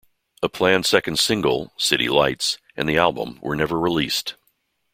A 0.41 0.49
planned 0.49 0.87
second 0.87 1.19
single, 1.19 1.73
"City 1.77 2.09
Lights", 2.09 2.57
and 2.75 2.89
the 2.89 2.97
album 2.97 3.37
were 3.39 3.55
never 3.55 3.79
released. 3.79 4.33